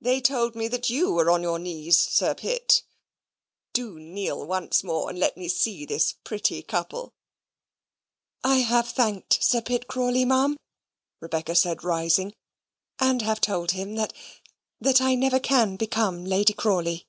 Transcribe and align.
"They 0.00 0.20
told 0.20 0.56
me 0.56 0.66
that 0.66 0.90
YOU 0.90 1.12
were 1.12 1.30
on 1.30 1.44
your 1.44 1.60
knees, 1.60 1.96
Sir 1.96 2.34
Pitt: 2.34 2.82
do 3.72 3.96
kneel 4.00 4.44
once 4.44 4.82
more, 4.82 5.08
and 5.08 5.16
let 5.16 5.36
me 5.36 5.46
see 5.48 5.86
this 5.86 6.12
pretty 6.24 6.60
couple!" 6.60 7.14
"I 8.42 8.56
have 8.62 8.88
thanked 8.88 9.40
Sir 9.40 9.62
Pitt 9.62 9.86
Crawley, 9.86 10.24
Ma'am," 10.24 10.56
Rebecca 11.20 11.54
said, 11.54 11.84
rising, 11.84 12.34
"and 12.98 13.22
have 13.22 13.40
told 13.40 13.70
him 13.70 13.94
that 13.94 14.12
that 14.80 15.00
I 15.00 15.14
never 15.14 15.38
can 15.38 15.76
become 15.76 16.24
Lady 16.24 16.52
Crawley." 16.52 17.06